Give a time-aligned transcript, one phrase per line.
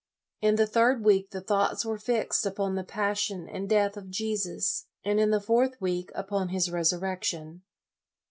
[0.41, 4.87] In the third week the thoughts were fixed upon the passion and death of Jesus,
[5.05, 7.61] and in the fourth week, upon His resurrection.